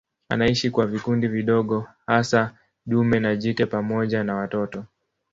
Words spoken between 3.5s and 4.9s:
pamoja na watoto.